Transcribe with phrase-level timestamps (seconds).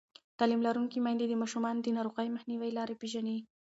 [0.37, 3.37] تعلیم لرونکې میندې د ماشومانو د ناروغۍ مخنیوي لارې پېژني.